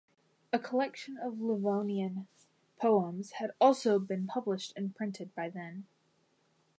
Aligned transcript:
A 0.51 0.57
collection 0.57 1.15
of 1.19 1.39
Livonian 1.41 2.27
poems 2.79 3.33
had 3.33 3.51
also 3.61 3.99
been 3.99 4.25
published 4.25 4.73
and 4.75 4.95
printed 4.95 5.31
by 5.35 5.47
then. 5.47 5.85